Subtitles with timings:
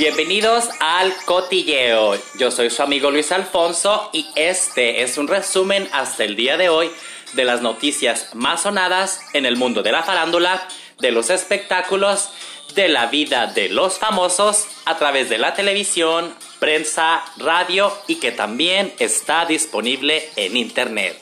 [0.00, 2.18] Bienvenidos al Cotilleo.
[2.38, 6.70] Yo soy su amigo Luis Alfonso y este es un resumen hasta el día de
[6.70, 6.90] hoy
[7.34, 10.66] de las noticias más sonadas en el mundo de la farándula,
[11.00, 12.30] de los espectáculos,
[12.74, 18.32] de la vida de los famosos a través de la televisión, prensa, radio y que
[18.32, 21.20] también está disponible en internet.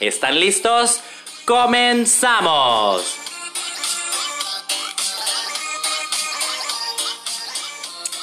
[0.00, 1.00] ¿Están listos?
[1.44, 3.29] ¡Comenzamos!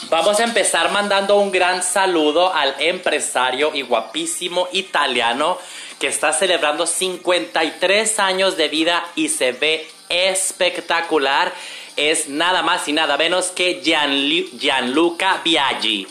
[0.10, 5.58] Vamos a empezar mandando un gran saludo al empresario y guapísimo italiano
[6.00, 11.52] que está celebrando 53 años de vida y se ve espectacular.
[11.98, 16.08] Es nada más y nada menos que Gianluca Biaggi.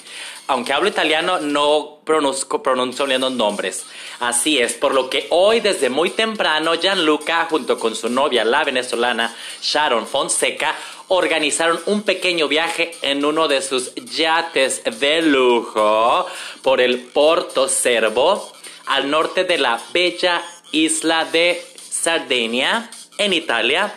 [0.49, 3.85] Aunque hablo italiano, no pronuncio, pronuncio los nombres.
[4.21, 8.63] Así es, por lo que hoy desde muy temprano Gianluca junto con su novia, la
[8.63, 10.77] venezolana Sharon Fonseca,
[11.09, 16.27] organizaron un pequeño viaje en uno de sus yates de lujo
[16.63, 18.53] por el Porto Cervo,
[18.87, 23.93] al norte de la bella isla de Sardenia, en Italia,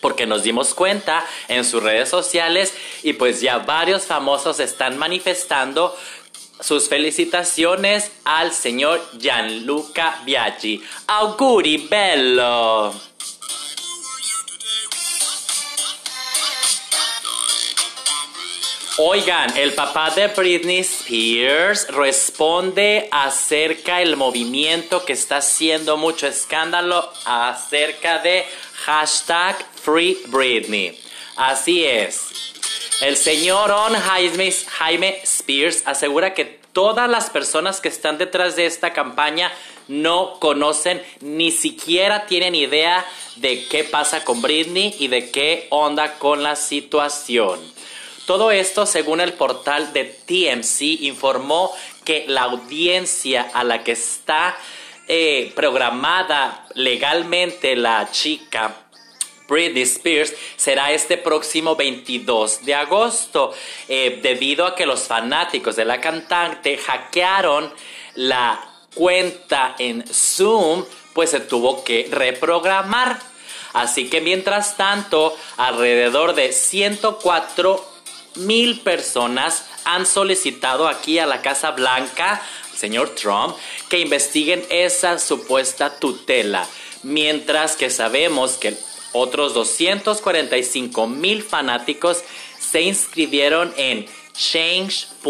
[0.00, 5.96] porque nos dimos cuenta en sus redes sociales y pues ya varios famosos están manifestando
[6.60, 10.82] sus felicitaciones al señor Gianluca Biaggi.
[11.06, 12.92] Auguri bello!
[19.00, 27.08] Oigan, el papá de Britney Spears responde acerca del movimiento que está haciendo mucho escándalo
[27.24, 28.44] acerca de
[28.86, 29.56] hashtag
[29.88, 31.00] Free Britney.
[31.36, 32.52] Así es.
[33.00, 36.44] El señor On Jaime, Spears asegura que
[36.74, 39.50] todas las personas que están detrás de esta campaña
[39.86, 43.02] no conocen, ni siquiera tienen idea
[43.36, 47.58] de qué pasa con Britney y de qué onda con la situación.
[48.26, 51.72] Todo esto, según el portal de TMC, informó
[52.04, 54.54] que la audiencia a la que está
[55.06, 58.84] eh, programada legalmente la chica
[59.48, 63.54] Britney Spears será este próximo 22 de agosto,
[63.88, 67.72] eh, debido a que los fanáticos de la cantante hackearon
[68.14, 68.60] la
[68.94, 73.18] cuenta en Zoom, pues se tuvo que reprogramar.
[73.72, 77.84] Así que mientras tanto, alrededor de 104
[78.36, 82.42] mil personas han solicitado aquí a la Casa Blanca,
[82.74, 83.56] señor Trump,
[83.88, 86.66] que investiguen esa supuesta tutela,
[87.02, 88.76] mientras que sabemos que
[89.12, 92.22] otros 245 mil fanáticos
[92.58, 94.06] se inscribieron en
[94.38, 95.28] change.org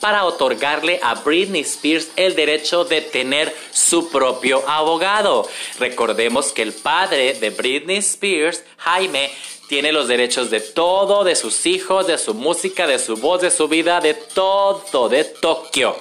[0.00, 5.48] para otorgarle a Britney Spears el derecho de tener su propio abogado.
[5.78, 9.30] Recordemos que el padre de Britney Spears, Jaime,
[9.68, 13.52] tiene los derechos de todo, de sus hijos, de su música, de su voz, de
[13.52, 15.96] su vida, de todo, de Tokio.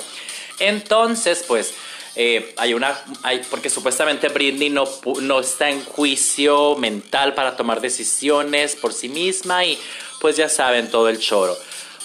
[0.58, 1.76] Entonces, pues,
[2.22, 4.84] eh, hay una, hay, porque supuestamente Britney no,
[5.22, 9.80] no está en juicio mental para tomar decisiones por sí misma y
[10.20, 11.58] pues ya saben todo el choro.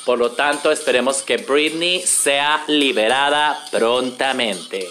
[0.06, 4.86] Por lo tanto, esperemos que Britney sea liberada prontamente.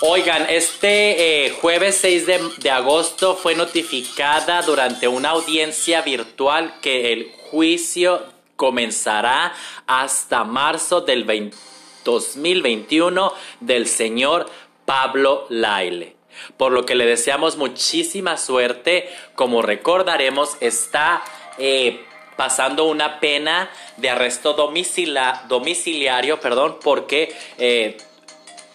[0.00, 2.26] Oigan, este eh, jueves 6
[2.56, 9.54] de, agosto fue notificada durante una audiencia virtual que el juicio comenzará
[9.86, 11.24] hasta marzo del
[12.04, 14.50] 2021 del señor
[14.84, 16.16] Pablo Laile.
[16.58, 19.08] Por lo que le deseamos muchísima suerte.
[19.34, 21.22] Como recordaremos, está
[21.56, 22.04] eh,
[22.36, 27.96] pasando una pena de arresto domiciliario, perdón, porque eh,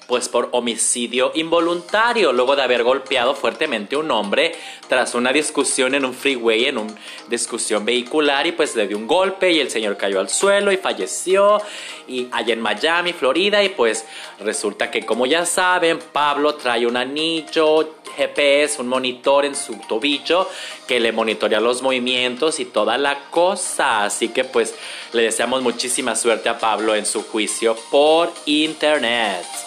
[0.08, 4.56] pues por homicidio involuntario, luego de haber golpeado fuertemente a un hombre
[4.88, 6.96] tras una discusión en un freeway, en una
[7.28, 10.78] discusión vehicular, y pues le dio un golpe y el señor cayó al suelo y
[10.78, 11.62] falleció,
[12.08, 14.06] y allá en Miami, Florida, y pues
[14.40, 20.47] resulta que como ya saben, Pablo trae un anillo GPS, un monitor en su tobillo
[20.88, 24.76] que le monitorea los movimientos y toda la cosa, así que pues
[25.14, 29.65] le deseamos muchísima suerte a Pablo en su juicio por internet.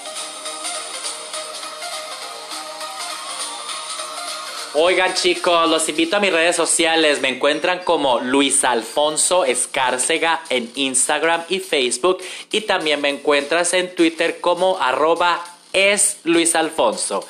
[4.75, 7.23] Oigan chicos, los invito a mis redes sociales.
[7.23, 12.19] Me encuentran como Luis Alfonso Escárcega en Instagram y Facebook.
[12.53, 15.43] Y también me encuentras en Twitter como arroba
[15.73, 17.27] es Luis Alfonso.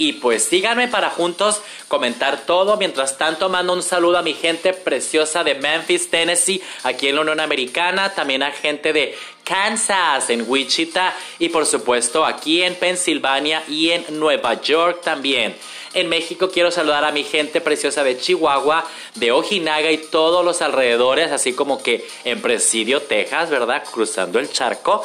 [0.00, 2.78] Y pues síganme para juntos comentar todo.
[2.78, 7.20] Mientras tanto, mando un saludo a mi gente preciosa de Memphis, Tennessee, aquí en la
[7.20, 8.14] Unión Americana.
[8.14, 9.14] También a gente de
[9.44, 11.14] Kansas, en Wichita.
[11.38, 15.54] Y por supuesto, aquí en Pensilvania y en Nueva York también.
[15.92, 18.86] En México quiero saludar a mi gente preciosa de Chihuahua,
[19.16, 23.82] de Ojinaga y todos los alrededores, así como que en Presidio, Texas, ¿verdad?
[23.92, 25.04] Cruzando el charco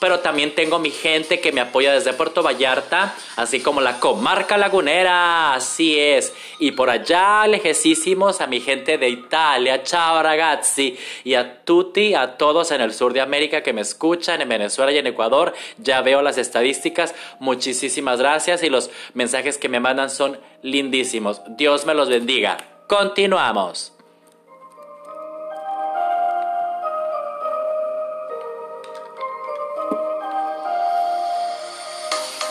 [0.00, 4.58] pero también tengo mi gente que me apoya desde Puerto Vallarta, así como la comarca
[4.58, 6.32] lagunera, así es.
[6.58, 12.36] Y por allá lejesísimos a mi gente de Italia, ciao ragazzi, y a tutti, a
[12.36, 16.00] todos en el sur de América que me escuchan, en Venezuela y en Ecuador, ya
[16.02, 21.40] veo las estadísticas, muchísimas gracias y los mensajes que me mandan son lindísimos.
[21.56, 22.56] Dios me los bendiga.
[22.86, 23.93] Continuamos.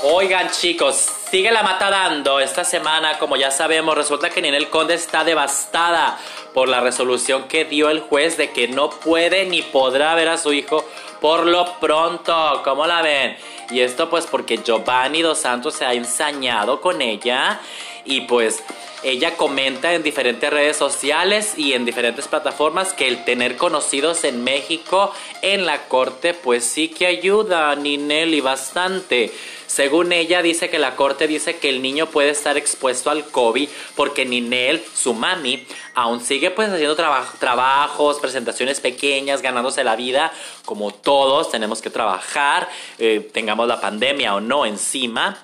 [0.06, 2.42] Oigan chicos, sigue la mata dando.
[2.42, 6.20] Esta semana, como ya sabemos, resulta que Ninel Conde está devastada
[6.54, 10.38] por la resolución que dio el juez de que no puede ni podrá ver a
[10.38, 10.84] su hijo
[11.22, 12.62] por lo pronto.
[12.66, 13.38] ¿Cómo la ven?
[13.70, 17.62] Y esto pues porque Giovanni Dos Santos se ha ensañado con ella
[18.04, 18.62] y pues
[19.04, 24.44] ella comenta en diferentes redes sociales y en diferentes plataformas que el tener conocidos en
[24.44, 29.32] México en la corte pues sí que ayuda a Ninel y bastante.
[29.68, 33.68] Según ella, dice que la corte dice que el niño puede estar expuesto al COVID
[33.96, 35.66] porque Ninel, su mami,
[35.96, 40.32] aún sigue pues haciendo trabajos, presentaciones pequeñas, ganándose la vida,
[40.66, 42.70] como todos tenemos que trabajar,
[43.00, 45.44] eh, tengamos la pandemia o no encima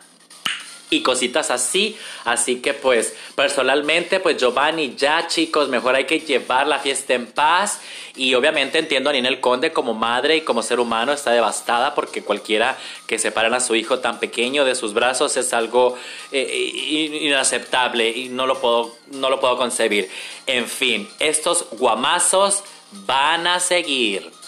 [0.90, 1.98] y cositas así.
[2.26, 7.28] Así que pues personalmente pues Giovanni ya chicos, mejor hay que llevar la fiesta en
[7.28, 7.82] paz
[8.16, 12.24] y obviamente entiendo a Ninel Conde como madre y como ser humano está devastada porque
[12.24, 12.78] cualquiera
[13.08, 15.98] que separen a su hijo tan pequeño de sus brazos es algo
[16.32, 20.10] eh, inaceptable y no lo puedo no lo puedo concebir.
[20.46, 24.39] En fin, estos guamazos van a seguir.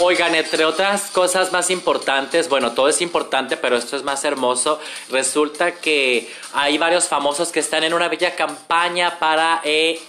[0.00, 4.80] Oigan, entre otras cosas más importantes, bueno, todo es importante, pero esto es más hermoso.
[5.10, 10.00] Resulta que hay varios famosos que están en una bella campaña para eh,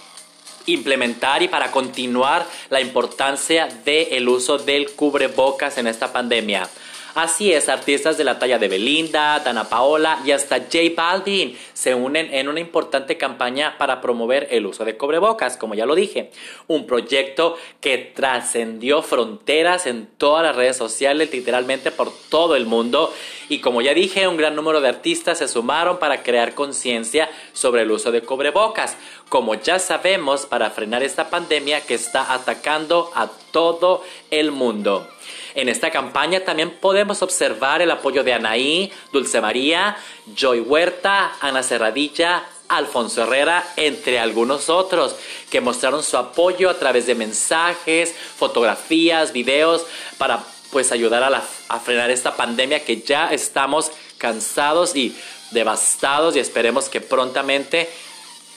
[0.66, 6.68] implementar y para continuar la importancia del uso del cubrebocas en esta pandemia.
[7.14, 11.94] Así es, artistas de la talla de Belinda, Dana Paola y hasta J Balvin se
[11.94, 16.32] unen en una importante campaña para promover el uso de cobrebocas, como ya lo dije.
[16.66, 23.14] Un proyecto que trascendió fronteras en todas las redes sociales, literalmente por todo el mundo.
[23.48, 27.82] Y como ya dije, un gran número de artistas se sumaron para crear conciencia sobre
[27.82, 28.96] el uso de cobrebocas.
[29.28, 34.02] Como ya sabemos, para frenar esta pandemia que está atacando a todo
[34.32, 35.06] el mundo.
[35.54, 39.96] En esta campaña también podemos observar el apoyo de Anaí, Dulce María,
[40.34, 45.14] Joy Huerta, Ana Cerradilla, Alfonso Herrera, entre algunos otros,
[45.50, 49.86] que mostraron su apoyo a través de mensajes, fotografías, videos,
[50.18, 50.42] para
[50.72, 55.16] pues ayudar a, a frenar esta pandemia que ya estamos cansados y
[55.52, 57.88] devastados y esperemos que prontamente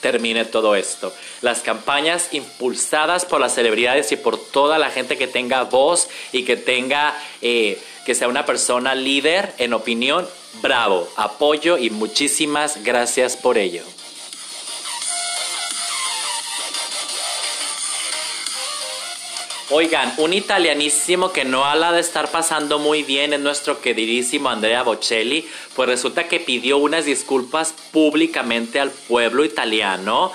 [0.00, 1.12] termine todo esto.
[1.42, 6.44] Las campañas impulsadas por las celebridades y por toda la gente que tenga voz y
[6.44, 10.28] que tenga, eh, que sea una persona líder en opinión,
[10.62, 13.82] bravo, apoyo y muchísimas gracias por ello.
[19.70, 24.82] Oigan, un italianísimo que no habla de estar pasando muy bien es nuestro queridísimo Andrea
[24.82, 25.46] Bocelli,
[25.76, 30.32] pues resulta que pidió unas disculpas públicamente al pueblo italiano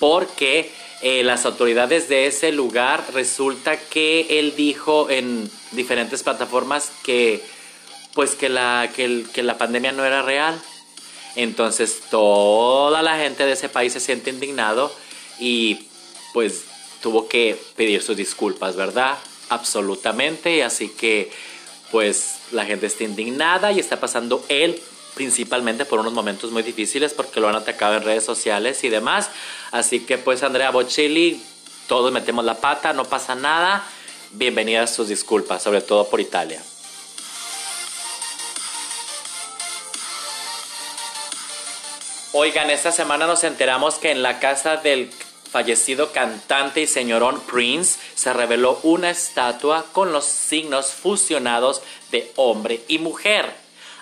[0.00, 7.44] porque eh, las autoridades de ese lugar resulta que él dijo en diferentes plataformas que
[8.14, 10.60] pues que la, que la pandemia no era real.
[11.36, 14.92] Entonces toda la gente de ese país se siente indignado
[15.38, 15.86] y
[16.32, 16.64] pues
[17.04, 19.18] tuvo que pedir sus disculpas, ¿verdad?
[19.50, 21.30] Absolutamente, así que
[21.90, 24.80] pues la gente está indignada y está pasando él
[25.14, 29.28] principalmente por unos momentos muy difíciles porque lo han atacado en redes sociales y demás.
[29.70, 31.42] Así que pues Andrea Bocelli,
[31.88, 33.86] todos metemos la pata, no pasa nada.
[34.32, 36.62] Bienvenidas sus disculpas, sobre todo por Italia.
[42.32, 45.10] Oigan, esta semana nos enteramos que en la casa del
[45.54, 51.80] fallecido cantante y señorón Prince, se reveló una estatua con los signos fusionados
[52.10, 53.52] de hombre y mujer.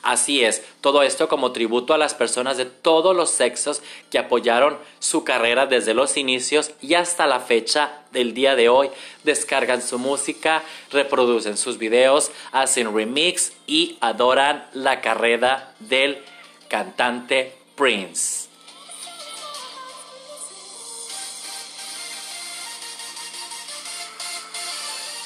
[0.03, 4.79] Así es, todo esto como tributo a las personas de todos los sexos que apoyaron
[4.99, 8.89] su carrera desde los inicios y hasta la fecha del día de hoy.
[9.23, 16.25] Descargan su música, reproducen sus videos, hacen remix y adoran la carrera del
[16.69, 18.52] cantante Prince.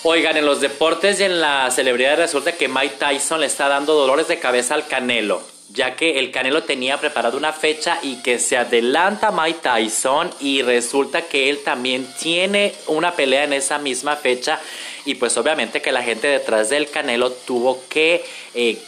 [0.08, 3.94] Oigan, en los deportes y en la celebridad resulta que Mike Tyson le está dando
[3.94, 8.38] dolores de cabeza al Canelo, ya que el Canelo tenía preparado una fecha y que
[8.38, 14.14] se adelanta Mike Tyson y resulta que él también tiene una pelea en esa misma
[14.14, 14.60] fecha.
[15.04, 18.24] Y pues obviamente que la gente detrás del Canelo tuvo que...
[18.54, 18.78] Eh,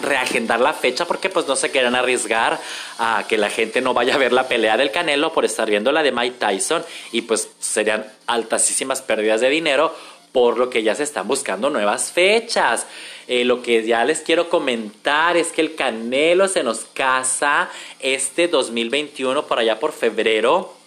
[0.00, 2.60] reagendar la fecha porque pues no se quieren arriesgar
[2.98, 5.92] a que la gente no vaya a ver la pelea del Canelo por estar viendo
[5.92, 9.94] la de Mike Tyson y pues serían altísimas pérdidas de dinero
[10.32, 12.86] por lo que ya se están buscando nuevas fechas.
[13.28, 18.48] Eh, lo que ya les quiero comentar es que el Canelo se nos casa este
[18.48, 20.81] 2021 por allá por febrero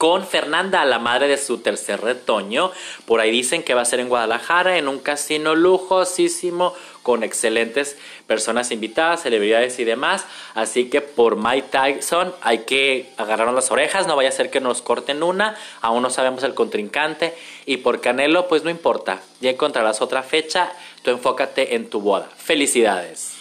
[0.00, 2.72] con Fernanda, la madre de su tercer retoño.
[3.04, 7.98] Por ahí dicen que va a ser en Guadalajara, en un casino lujosísimo, con excelentes
[8.26, 10.24] personas invitadas, celebridades y demás.
[10.54, 14.62] Así que por Mike Tyson hay que agarrarnos las orejas, no vaya a ser que
[14.62, 17.34] nos corten una, aún no sabemos el contrincante.
[17.66, 22.30] Y por Canelo, pues no importa, ya encontrarás otra fecha, tú enfócate en tu boda.
[22.38, 23.39] Felicidades.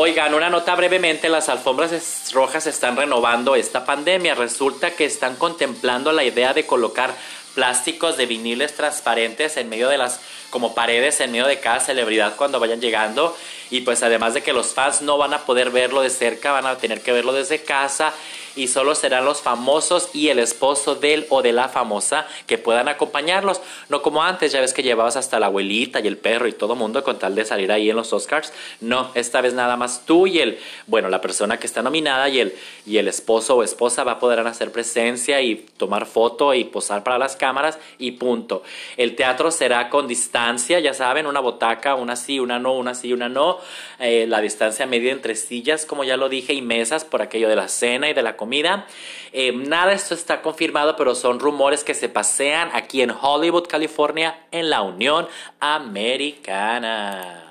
[0.00, 4.36] Oigan, una nota brevemente, las alfombras rojas están renovando esta pandemia.
[4.36, 7.16] Resulta que están contemplando la idea de colocar
[7.56, 12.36] plásticos de viniles transparentes en medio de las como paredes en medio de cada celebridad
[12.36, 13.36] cuando vayan llegando
[13.70, 16.66] y pues además de que los fans no van a poder verlo de cerca, van
[16.66, 18.14] a tener que verlo desde casa
[18.58, 22.88] y solo serán los famosos y el esposo del o de la famosa que puedan
[22.88, 23.60] acompañarlos.
[23.88, 26.74] No como antes, ya ves que llevabas hasta la abuelita y el perro y todo
[26.74, 28.52] mundo con tal de salir ahí en los Oscars.
[28.80, 32.40] No, esta vez nada más tú y el, bueno, la persona que está nominada y
[32.40, 36.64] el, y el esposo o esposa va a poder hacer presencia y tomar foto y
[36.64, 38.64] posar para las cámaras y punto.
[38.96, 43.12] El teatro será con distancia, ya saben, una botaca, una sí, una no, una sí,
[43.12, 43.58] una no.
[43.98, 47.56] Eh, la distancia media entre sillas, como ya lo dije, y mesas por aquello de
[47.56, 48.86] la cena y de la comida.
[49.32, 54.38] Eh, nada esto está confirmado, pero son rumores que se pasean aquí en Hollywood, California,
[54.50, 55.28] en la Unión
[55.60, 57.47] Americana.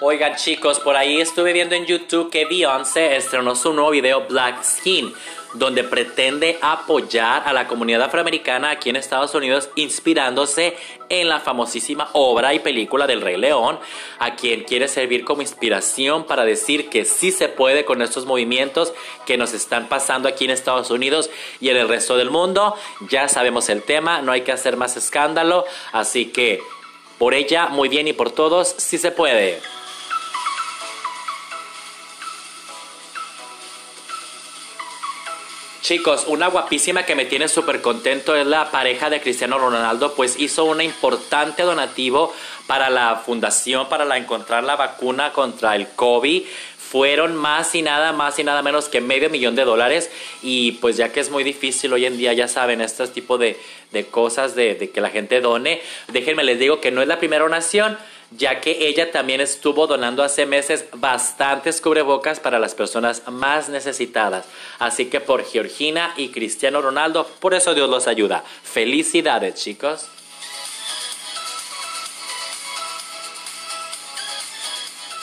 [0.00, 4.62] Oigan chicos, por ahí estuve viendo en YouTube que Beyoncé estrenó su nuevo video Black
[4.62, 5.14] Skin
[5.54, 10.76] donde pretende apoyar a la comunidad afroamericana aquí en Estados Unidos, inspirándose
[11.08, 13.78] en la famosísima obra y película del Rey León,
[14.18, 18.92] a quien quiere servir como inspiración para decir que sí se puede con estos movimientos
[19.24, 22.74] que nos están pasando aquí en Estados Unidos y en el resto del mundo.
[23.08, 26.60] Ya sabemos el tema, no hay que hacer más escándalo, así que
[27.18, 29.58] por ella, muy bien y por todos, sí se puede.
[35.86, 40.34] Chicos, una guapísima que me tiene súper contento es la pareja de Cristiano Ronaldo, pues
[40.36, 42.34] hizo un importante donativo
[42.66, 46.42] para la fundación para la encontrar la vacuna contra el COVID.
[46.76, 50.10] Fueron más y nada más y nada menos que medio millón de dólares
[50.42, 53.56] y pues ya que es muy difícil hoy en día, ya saben, este tipo de,
[54.10, 57.44] cosas de, de que la gente done, déjenme les digo que no es la primera
[57.44, 57.96] donación
[58.36, 64.46] ya que ella también estuvo donando hace meses bastantes cubrebocas para las personas más necesitadas.
[64.78, 68.44] Así que por Georgina y Cristiano Ronaldo, por eso Dios los ayuda.
[68.62, 70.08] Felicidades chicos.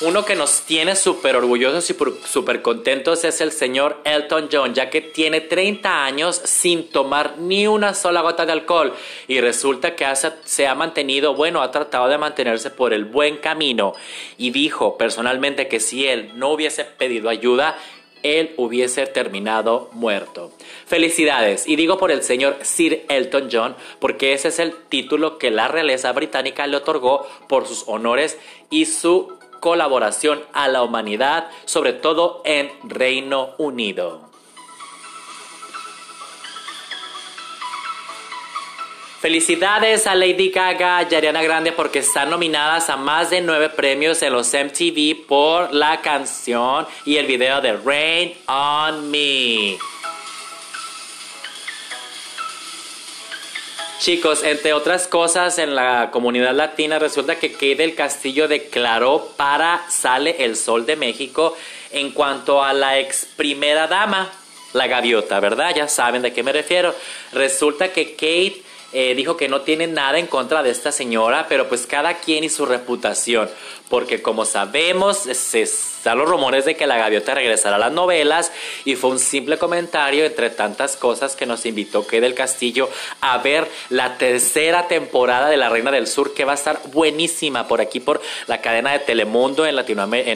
[0.01, 1.95] Uno que nos tiene súper orgullosos y
[2.25, 7.67] súper contentos es el señor Elton John, ya que tiene 30 años sin tomar ni
[7.67, 8.93] una sola gota de alcohol.
[9.27, 10.05] Y resulta que
[10.43, 13.93] se ha mantenido, bueno, ha tratado de mantenerse por el buen camino.
[14.37, 17.77] Y dijo personalmente que si él no hubiese pedido ayuda,
[18.23, 20.51] él hubiese terminado muerto.
[20.87, 25.51] Felicidades, y digo por el señor Sir Elton John, porque ese es el título que
[25.51, 31.93] la realeza británica le otorgó por sus honores y su colaboración a la humanidad, sobre
[31.93, 34.29] todo en Reino Unido.
[39.21, 44.21] Felicidades a Lady Gaga y Ariana Grande porque están nominadas a más de nueve premios
[44.21, 49.92] en los MTV por la canción y el video de Rain on Me.
[54.03, 59.89] Chicos, entre otras cosas, en la comunidad latina resulta que Kate del Castillo declaró para
[59.89, 61.55] Sale el Sol de México
[61.89, 64.29] en cuanto a la ex primera dama,
[64.73, 65.73] la gaviota, ¿verdad?
[65.73, 66.93] Ya saben de qué me refiero.
[67.31, 68.61] Resulta que Kate
[68.93, 72.43] eh, dijo que no tiene nada en contra de esta señora, pero pues cada quien
[72.43, 73.49] y su reputación,
[73.89, 75.65] porque como sabemos, se
[76.03, 78.51] están los rumores de que la gaviota regresará a las novelas
[78.83, 82.89] y fue un simple comentario entre tantas cosas que nos invitó que del Castillo
[83.21, 87.69] a ver la tercera temporada de La Reina del Sur que va a estar buenísima
[87.69, 90.33] por aquí por la cadena de Telemundo en Latinoamérica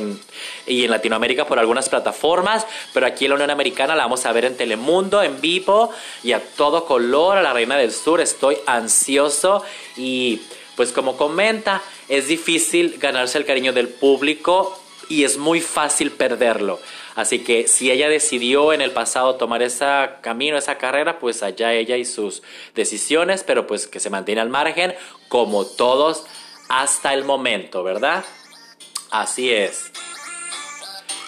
[0.66, 4.32] y en Latinoamérica por algunas plataformas, pero aquí en la Unión Americana la vamos a
[4.32, 5.92] ver en Telemundo en vivo
[6.24, 8.22] y a todo color a La Reina del Sur.
[8.50, 9.64] Estoy ansioso
[9.98, 10.42] y
[10.78, 16.80] pues como comenta, es difícil ganarse el cariño del público y es muy fácil perderlo.
[17.16, 19.86] Así que si ella decidió en el pasado tomar ese
[20.22, 22.42] camino, esa carrera, pues allá ella y sus
[22.74, 24.96] decisiones, pero pues que se mantiene al margen,
[25.28, 26.26] como todos
[26.70, 28.24] hasta el momento, ¿verdad?
[29.10, 29.92] Así es.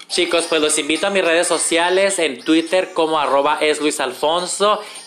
[0.10, 4.00] Chicos, pues los invito a mis redes sociales en Twitter como arroba es Luis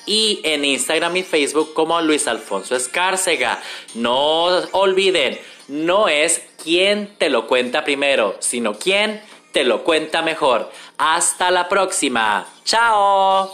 [0.06, 3.61] y en Instagram y Facebook como Luis Alfonso Escárcega.
[3.94, 10.71] No olviden, no es quien te lo cuenta primero, sino quien te lo cuenta mejor.
[10.99, 12.47] Hasta la próxima.
[12.64, 13.52] Chao.